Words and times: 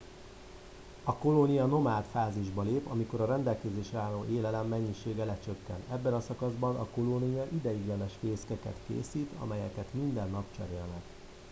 a 1.03 1.13
kolónia 1.17 1.65
nomád 1.65 2.05
fázisba 2.11 2.61
lép 2.61 2.87
amikor 2.89 3.21
a 3.21 3.25
rendelkezésre 3.25 3.97
álló 3.97 4.25
élelem 4.29 4.67
mennyisége 4.67 5.25
lecsökken 5.25 5.79
ebben 5.91 6.13
a 6.13 6.19
szakaszban 6.21 6.75
a 6.75 6.85
kolónia 6.93 7.45
ideiglenes 7.51 8.13
fészkeket 8.21 8.75
készít 8.87 9.29
amelyeket 9.39 9.93
minden 9.93 10.29
nap 10.29 10.45
cserélnek 10.57 11.03